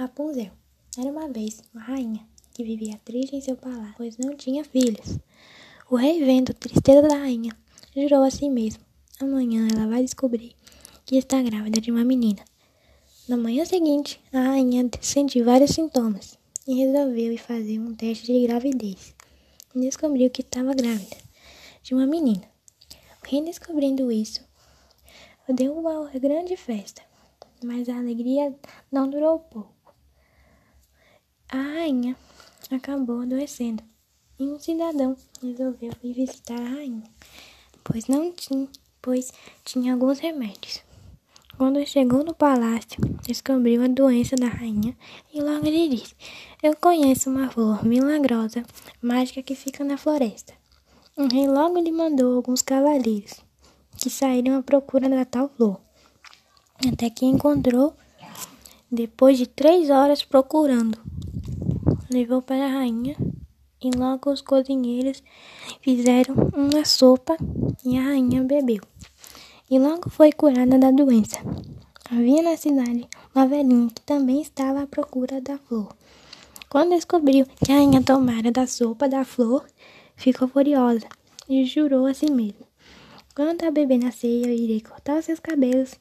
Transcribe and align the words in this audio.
Rapunzel. 0.00 0.50
Era 0.96 1.10
uma 1.10 1.28
vez 1.28 1.62
uma 1.74 1.82
rainha 1.82 2.26
que 2.54 2.64
vivia 2.64 2.98
triste 3.04 3.36
em 3.36 3.40
seu 3.42 3.54
palácio, 3.54 3.92
pois 3.98 4.16
não 4.16 4.34
tinha 4.34 4.64
filhos. 4.64 5.18
O 5.90 5.96
rei, 5.96 6.24
vendo 6.24 6.52
a 6.52 6.54
tristeza 6.54 7.02
da 7.06 7.16
rainha, 7.16 7.54
jurou 7.94 8.22
a 8.22 8.30
si 8.30 8.48
mesmo: 8.48 8.82
amanhã 9.20 9.68
ela 9.70 9.86
vai 9.86 10.02
descobrir 10.02 10.56
que 11.04 11.18
está 11.18 11.42
grávida 11.42 11.82
de 11.82 11.90
uma 11.90 12.02
menina. 12.02 12.42
Na 13.28 13.36
manhã 13.36 13.62
seguinte, 13.66 14.18
a 14.32 14.40
rainha 14.40 14.88
sentiu 15.02 15.44
vários 15.44 15.72
sintomas 15.72 16.38
e 16.66 16.76
resolveu 16.76 17.34
ir 17.34 17.38
fazer 17.38 17.78
um 17.78 17.94
teste 17.94 18.32
de 18.32 18.46
gravidez. 18.46 19.14
E 19.74 19.80
descobriu 19.80 20.30
que 20.30 20.40
estava 20.40 20.72
grávida 20.72 21.18
de 21.82 21.94
uma 21.94 22.06
menina. 22.06 22.48
O 23.22 23.28
rei, 23.28 23.42
descobrindo 23.44 24.10
isso, 24.10 24.40
deu 25.46 25.76
uma 25.76 26.08
grande 26.08 26.56
festa, 26.56 27.02
mas 27.62 27.86
a 27.90 27.98
alegria 27.98 28.58
não 28.90 29.06
durou 29.06 29.40
pouco. 29.40 29.79
A 31.52 31.56
rainha 31.56 32.14
acabou 32.70 33.22
adoecendo 33.22 33.82
e 34.38 34.44
um 34.44 34.60
cidadão 34.60 35.16
resolveu 35.42 35.90
ir 36.00 36.12
visitar 36.14 36.54
a 36.54 36.68
rainha, 36.76 37.02
pois 37.82 38.06
não 38.06 38.30
tinha, 38.30 38.68
pois 39.02 39.32
tinha 39.64 39.92
alguns 39.94 40.20
remédios. 40.20 40.80
Quando 41.58 41.84
chegou 41.84 42.22
no 42.22 42.32
palácio, 42.32 43.00
descobriu 43.26 43.82
a 43.82 43.88
doença 43.88 44.36
da 44.36 44.46
rainha 44.46 44.96
e 45.34 45.42
logo 45.42 45.64
lhe 45.64 45.88
disse: 45.88 46.14
Eu 46.62 46.76
conheço 46.76 47.28
uma 47.28 47.50
flor 47.50 47.84
milagrosa, 47.84 48.62
mágica 49.02 49.42
que 49.42 49.56
fica 49.56 49.82
na 49.82 49.98
floresta. 49.98 50.54
O 51.16 51.26
rei 51.26 51.48
logo 51.48 51.80
lhe 51.80 51.90
mandou 51.90 52.36
alguns 52.36 52.62
cavaleiros 52.62 53.42
que 53.96 54.08
saíram 54.08 54.56
à 54.56 54.62
procura 54.62 55.08
da 55.08 55.24
tal 55.24 55.48
flor, 55.48 55.80
até 56.86 57.10
que 57.10 57.26
encontrou 57.26 57.92
depois 58.88 59.36
de 59.36 59.48
três 59.48 59.90
horas 59.90 60.22
procurando 60.22 61.09
levou 62.10 62.42
para 62.42 62.66
a 62.66 62.68
rainha 62.68 63.16
e 63.82 63.90
logo 63.96 64.30
os 64.30 64.42
cozinheiros 64.42 65.22
fizeram 65.80 66.34
uma 66.54 66.84
sopa 66.84 67.36
e 67.84 67.96
a 67.96 68.02
rainha 68.02 68.42
bebeu. 68.42 68.82
E 69.70 69.78
logo 69.78 70.10
foi 70.10 70.32
curada 70.32 70.78
da 70.78 70.90
doença. 70.90 71.38
Havia 72.10 72.42
na 72.42 72.56
cidade 72.56 73.08
uma 73.32 73.46
velhinha 73.46 73.88
que 73.88 74.02
também 74.02 74.42
estava 74.42 74.82
à 74.82 74.86
procura 74.86 75.40
da 75.40 75.56
flor. 75.58 75.94
Quando 76.68 76.90
descobriu 76.90 77.46
que 77.64 77.70
a 77.70 77.76
rainha 77.76 78.02
tomara 78.02 78.50
da 78.50 78.66
sopa 78.66 79.08
da 79.08 79.24
flor, 79.24 79.64
ficou 80.16 80.48
furiosa 80.48 81.06
e 81.48 81.64
jurou 81.64 82.06
a 82.06 82.14
si 82.14 82.30
mesma: 82.30 82.66
Quando 83.34 83.62
a 83.62 83.70
bebê 83.70 83.96
nascer, 83.96 84.46
eu 84.46 84.52
irei 84.52 84.80
cortar 84.80 85.22
seus 85.22 85.38
cabelos, 85.38 85.94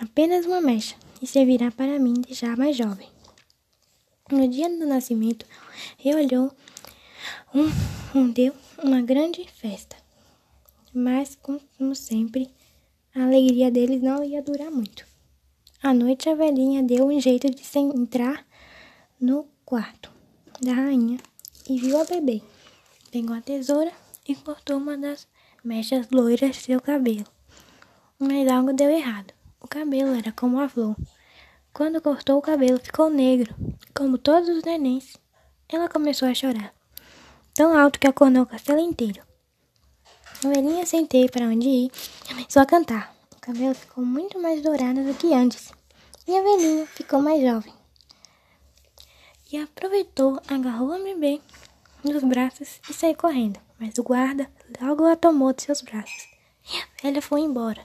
apenas 0.00 0.46
uma 0.46 0.60
mecha, 0.60 0.96
e 1.20 1.26
servirá 1.26 1.70
para 1.70 1.98
mim 1.98 2.14
deixar 2.14 2.56
mais 2.56 2.76
jovem. 2.76 3.15
No 4.28 4.48
dia 4.48 4.68
do 4.68 4.84
nascimento, 4.84 5.46
olhou 6.04 6.50
um, 7.54 8.18
um, 8.18 8.28
deu 8.28 8.52
uma 8.82 9.00
grande 9.00 9.46
festa. 9.48 9.94
Mas, 10.92 11.38
como 11.40 11.94
sempre, 11.94 12.50
a 13.14 13.22
alegria 13.22 13.70
deles 13.70 14.02
não 14.02 14.24
ia 14.24 14.42
durar 14.42 14.68
muito. 14.68 15.06
À 15.80 15.94
noite, 15.94 16.28
a 16.28 16.34
velhinha 16.34 16.82
deu 16.82 17.06
um 17.06 17.20
jeito 17.20 17.48
de 17.48 17.64
se 17.64 17.78
entrar 17.78 18.44
no 19.20 19.46
quarto 19.64 20.10
da 20.60 20.72
rainha 20.72 21.18
e 21.70 21.78
viu 21.78 22.00
a 22.00 22.04
bebê. 22.04 22.42
Pegou 23.12 23.36
a 23.36 23.40
tesoura 23.40 23.92
e 24.26 24.34
cortou 24.34 24.78
uma 24.78 24.98
das 24.98 25.28
mechas 25.62 26.08
loiras 26.10 26.56
de 26.56 26.62
seu 26.62 26.80
cabelo. 26.80 27.26
Mas 28.18 28.48
algo 28.48 28.72
deu 28.72 28.90
errado. 28.90 29.32
O 29.60 29.68
cabelo 29.68 30.16
era 30.16 30.32
como 30.32 30.58
a 30.58 30.68
flor. 30.68 30.96
Quando 31.76 32.00
cortou 32.00 32.38
o 32.38 32.40
cabelo, 32.40 32.80
ficou 32.82 33.10
negro, 33.10 33.54
como 33.94 34.16
todos 34.16 34.48
os 34.48 34.64
nenéns. 34.64 35.18
Ela 35.68 35.90
começou 35.90 36.26
a 36.26 36.32
chorar, 36.32 36.72
tão 37.52 37.76
alto 37.76 38.00
que 38.00 38.06
acordou 38.06 38.44
o 38.44 38.46
castelo 38.46 38.80
inteiro. 38.80 39.20
A 40.42 40.48
velhinha 40.48 40.86
sentei 40.86 41.28
para 41.28 41.44
onde 41.44 41.68
ir 41.68 41.92
e 42.24 42.28
começou 42.28 42.62
a 42.62 42.64
cantar. 42.64 43.14
O 43.36 43.40
cabelo 43.42 43.74
ficou 43.74 44.02
muito 44.02 44.40
mais 44.40 44.62
dourado 44.62 45.04
do 45.04 45.12
que 45.12 45.34
antes, 45.34 45.70
e 46.26 46.34
a 46.34 46.40
velhinha 46.40 46.86
ficou 46.86 47.20
mais 47.20 47.42
jovem. 47.42 47.74
E 49.52 49.58
aproveitou, 49.58 50.40
agarrou 50.48 50.94
a 50.94 50.98
bebê 50.98 51.42
nos 52.02 52.24
braços 52.24 52.80
e 52.88 52.94
saiu 52.94 53.16
correndo. 53.16 53.60
Mas 53.78 53.98
o 53.98 54.02
guarda 54.02 54.50
logo 54.80 55.04
a 55.04 55.14
tomou 55.14 55.52
de 55.52 55.64
seus 55.64 55.82
braços. 55.82 56.26
E 56.72 56.78
a 56.78 57.02
velha 57.02 57.20
foi 57.20 57.42
embora. 57.42 57.84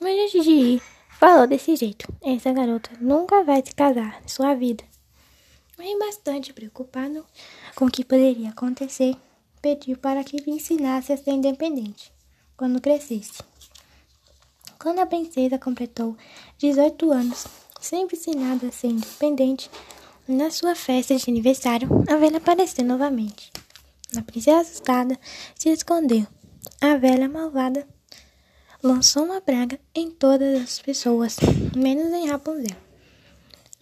Mas 0.00 0.18
antes 0.18 0.42
de 0.42 0.50
ir, 0.50 0.82
Falou 1.20 1.46
desse 1.46 1.76
jeito. 1.76 2.10
Essa 2.22 2.50
garota 2.50 2.92
nunca 2.98 3.44
vai 3.44 3.62
se 3.62 3.74
casar 3.74 4.22
em 4.24 4.28
sua 4.28 4.54
vida. 4.54 4.82
Mas 5.76 5.98
bastante 5.98 6.50
preocupado 6.50 7.26
com 7.76 7.84
o 7.84 7.90
que 7.90 8.02
poderia 8.02 8.48
acontecer, 8.48 9.14
pediu 9.60 9.98
para 9.98 10.24
que 10.24 10.38
lhe 10.38 10.50
ensinasse 10.50 11.12
a 11.12 11.18
ser 11.18 11.32
independente 11.32 12.10
quando 12.56 12.80
crescesse. 12.80 13.42
Quando 14.78 15.00
a 15.00 15.04
princesa 15.04 15.58
completou 15.58 16.16
18 16.56 17.12
anos, 17.12 17.46
sempre 17.78 18.16
ensinada 18.16 18.68
a 18.68 18.72
ser 18.72 18.86
independente, 18.86 19.70
na 20.26 20.50
sua 20.50 20.74
festa 20.74 21.14
de 21.14 21.30
aniversário, 21.30 21.86
a 22.08 22.16
velha 22.16 22.38
apareceu 22.38 22.82
novamente. 22.82 23.52
A 24.16 24.22
princesa 24.22 24.60
assustada 24.60 25.20
se 25.54 25.68
escondeu. 25.68 26.26
A 26.80 26.96
velha 26.96 27.28
malvada 27.28 27.86
lançou 28.82 29.24
uma 29.24 29.40
praga 29.40 29.78
em 29.94 30.10
todas 30.10 30.62
as 30.62 30.78
pessoas, 30.80 31.36
menos 31.76 32.12
em 32.12 32.28
Rapunzel. 32.28 32.76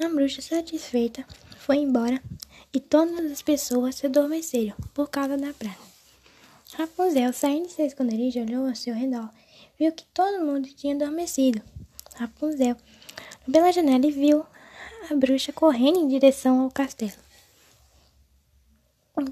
A 0.01 0.09
bruxa 0.09 0.43
satisfeita 0.43 1.25
foi 1.59 1.77
embora 1.77 2.21
e 2.73 2.81
todas 2.81 3.31
as 3.31 3.43
pessoas 3.43 3.95
se 3.95 4.07
adormeceram 4.07 4.75
por 4.93 5.09
causa 5.09 5.37
da 5.37 5.53
praga. 5.53 5.89
Rapunzel, 6.75 7.33
saindo 7.33 7.67
de 7.67 7.73
seu 7.73 7.87
esconderijo, 7.87 8.41
olhou 8.41 8.67
ao 8.67 8.75
seu 8.75 8.95
redor, 8.95 9.31
viu 9.79 9.93
que 9.93 10.05
todo 10.13 10.45
mundo 10.45 10.69
tinha 10.75 10.95
adormecido. 10.95 11.63
Rapunzel, 12.17 12.77
pela 13.51 13.73
janela, 13.73 14.07
e 14.07 14.11
viu 14.11 14.45
a 15.09 15.15
bruxa 15.15 15.53
correndo 15.53 16.01
em 16.01 16.09
direção 16.09 16.61
ao 16.61 16.71
castelo. 16.71 17.13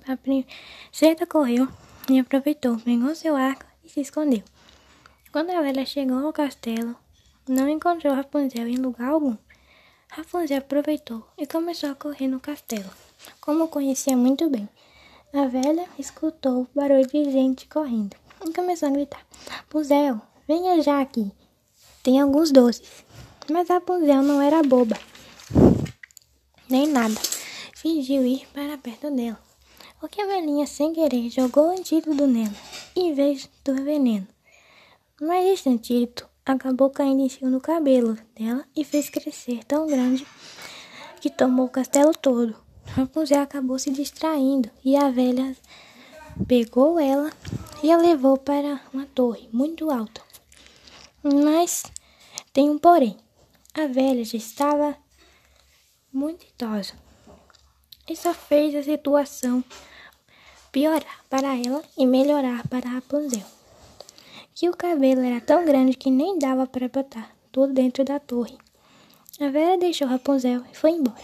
A 0.09 0.17
princesa 0.17 1.27
correu 1.29 1.69
e 2.09 2.19
aproveitou, 2.19 2.79
pegou 2.79 3.15
seu 3.15 3.37
arco 3.37 3.65
e 3.85 3.89
se 3.89 4.01
escondeu. 4.01 4.43
Quando 5.37 5.51
a 5.51 5.61
velha 5.61 5.85
chegou 5.85 6.17
ao 6.17 6.33
castelo, 6.33 6.97
não 7.47 7.69
encontrou 7.69 8.15
Rapunzel 8.15 8.69
em 8.69 8.77
lugar 8.77 9.11
algum. 9.11 9.37
Rapunzel 10.09 10.57
aproveitou 10.57 11.29
e 11.37 11.47
começou 11.47 11.91
a 11.91 11.95
correr 11.95 12.27
no 12.27 12.41
castelo, 12.41 12.89
como 13.39 13.69
conhecia 13.69 14.17
muito 14.17 14.49
bem. 14.49 14.67
A 15.35 15.45
velha 15.47 15.87
escutou 15.99 16.63
o 16.63 16.69
barulho 16.75 17.07
de 17.07 17.31
gente 17.31 17.69
correndo 17.69 18.17
e 18.47 18.51
começou 18.51 18.89
a 18.89 18.93
gritar: 18.93 19.21
Rapunzel, 19.47 20.23
venha 20.49 20.81
já 20.81 21.03
aqui. 21.03 21.31
Tem 22.03 22.19
alguns 22.19 22.51
doces. 22.51 23.05
Mas 23.51 23.69
Rapunzel 23.69 24.23
não 24.23 24.41
era 24.41 24.63
boba, 24.63 24.99
nem 26.67 26.87
nada. 26.87 27.21
Fingiu 27.75 28.25
ir 28.25 28.49
para 28.55 28.79
perto 28.79 29.11
dela. 29.11 29.39
O 30.03 30.09
que 30.09 30.23
a 30.23 30.27
velhinha, 30.27 30.67
sem 30.67 30.95
querer, 30.95 31.29
jogou 31.29 31.67
o 31.67 31.79
antídoto 31.79 32.27
nela, 32.27 32.57
em 32.97 33.13
vez 33.13 33.51
do 33.63 33.75
veneno. 33.85 34.27
Mas 35.19 35.47
esse 35.47 35.69
antídoto 35.71 36.29
acabou 36.45 36.91
caindo 36.91 37.23
em 37.23 37.29
cima 37.31 37.51
do 37.51 37.59
cabelo 37.59 38.19
dela 38.39 38.67
e 38.77 38.85
fez 38.85 39.09
crescer 39.09 39.65
tão 39.65 39.87
grande 39.87 40.27
que 41.23 41.31
tomou 41.31 41.65
o 41.65 41.71
castelo 41.71 42.13
todo. 42.13 42.55
Rapunzel 42.85 43.41
acabou 43.41 43.79
se 43.79 43.91
distraindo 43.91 44.71
e 44.85 44.95
a 44.95 45.11
velha 45.11 45.57
pegou 46.47 47.01
ela 47.01 47.33
e 47.83 47.91
a 47.91 47.97
levou 47.97 48.37
para 48.37 48.79
uma 48.93 49.07
torre 49.07 49.49
muito 49.51 49.91
alta. 49.91 50.21
Mas 51.23 51.85
tem 52.53 52.69
um 52.69 52.79
porém. 52.79 53.17
A 53.73 53.87
velha 53.87 54.23
já 54.23 54.37
estava 54.37 54.95
muito 56.13 56.45
idosa. 56.45 56.93
Isso 58.07 58.33
fez 58.35 58.75
a 58.75 58.83
situação 58.83 59.65
piorar 60.71 61.25
para 61.31 61.57
ela 61.57 61.83
e 61.97 62.05
melhorar 62.05 62.69
para 62.69 62.87
Rapunzel 62.87 63.56
que 64.57 64.71
o 64.71 64.75
cabelo 64.75 65.21
era 65.21 65.39
tão 65.39 65.67
grande 65.67 65.99
que 65.99 66.11
nem 66.11 66.39
dava 66.39 66.67
para 66.67 66.89
botar 66.89 67.31
tudo 67.53 67.75
dentro 67.75 68.03
da 68.03 68.19
torre. 68.19 68.57
A 69.39 69.51
velha 69.51 69.77
deixou 69.77 70.09
Rapunzel 70.09 70.65
e 70.73 70.75
foi 70.75 70.93
embora. 70.93 71.23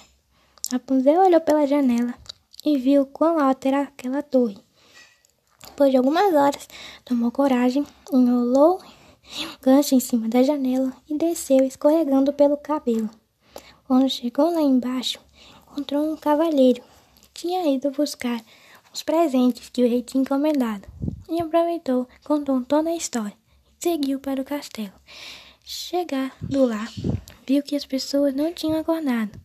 Rapunzel 0.70 1.18
olhou 1.18 1.40
pela 1.40 1.66
janela 1.66 2.12
e 2.62 2.76
viu 2.76 3.06
quão 3.06 3.38
alta 3.38 3.68
era 3.68 3.82
aquela 3.84 4.22
torre. 4.22 4.58
Depois 5.64 5.90
de 5.90 5.96
algumas 5.96 6.34
horas, 6.34 6.68
tomou 7.06 7.30
coragem, 7.30 7.86
enrolou 8.12 8.78
um 9.38 9.56
gancho 9.62 9.94
em 9.94 10.00
cima 10.00 10.28
da 10.28 10.42
janela 10.42 10.92
e 11.08 11.16
desceu 11.16 11.64
escorregando 11.64 12.34
pelo 12.34 12.58
cabelo. 12.58 13.08
Quando 13.86 14.10
chegou 14.10 14.52
lá 14.52 14.60
embaixo, 14.60 15.18
encontrou 15.70 16.12
um 16.12 16.18
cavalheiro 16.18 16.82
que 17.22 17.30
tinha 17.32 17.66
ido 17.74 17.90
buscar 17.92 18.44
os 18.92 19.02
presentes 19.02 19.68
que 19.70 19.82
o 19.82 19.88
rei 19.88 20.02
tinha 20.02 20.22
encomendado 20.22 20.86
e 21.28 21.40
aproveitou, 21.40 22.06
contou 22.22 22.62
toda 22.62 22.90
a 22.90 22.96
história 22.96 23.36
e 23.66 23.82
seguiu 23.82 24.20
para 24.20 24.42
o 24.42 24.44
castelo. 24.44 24.92
Chegando 25.64 26.66
lá, 26.66 26.86
viu 27.46 27.62
que 27.62 27.76
as 27.76 27.86
pessoas 27.86 28.34
não 28.34 28.52
tinham 28.52 28.78
acordado. 28.78 29.40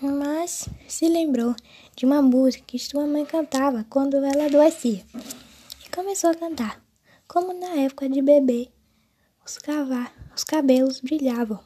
mas 0.00 0.68
se 0.86 1.08
lembrou 1.08 1.54
de 1.96 2.04
uma 2.04 2.20
música 2.20 2.64
que 2.66 2.78
sua 2.78 3.06
mãe 3.06 3.24
cantava 3.24 3.86
quando 3.88 4.16
ela 4.16 4.46
adoecia 4.46 5.04
e 5.84 5.90
começou 5.90 6.30
a 6.30 6.34
cantar. 6.34 6.84
Como 7.26 7.52
na 7.52 7.80
época 7.80 8.08
de 8.08 8.20
bebê, 8.20 8.68
os, 9.44 9.58
os 10.34 10.44
cabelos 10.44 11.00
brilhavam 11.00 11.60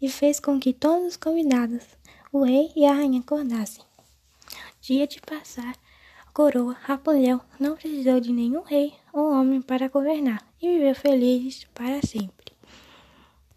e 0.00 0.08
fez 0.08 0.40
com 0.40 0.58
que 0.58 0.72
todos 0.72 1.08
os 1.08 1.16
convidados, 1.16 1.84
o 2.32 2.42
rei 2.42 2.72
e 2.74 2.86
a 2.86 2.94
rainha, 2.94 3.20
acordassem. 3.20 3.84
Dia 4.82 5.06
de 5.06 5.20
passar 5.20 5.74
a 6.26 6.32
coroa, 6.32 6.74
Rapunzel 6.80 7.40
não 7.58 7.76
precisou 7.76 8.18
de 8.18 8.32
nenhum 8.32 8.62
rei 8.62 8.94
ou 9.12 9.30
homem 9.30 9.60
para 9.60 9.88
governar 9.88 10.42
e 10.60 10.68
viveu 10.68 10.94
feliz 10.94 11.64
para 11.74 12.00
sempre. 12.00 12.52